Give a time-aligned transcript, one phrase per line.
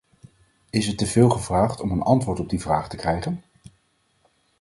[0.69, 3.43] Is het teveel gevraagd om een antwoord op die vraag te krijgen?